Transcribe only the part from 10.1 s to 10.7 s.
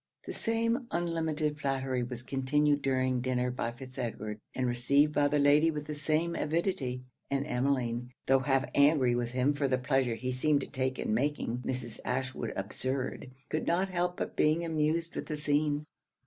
he seemed to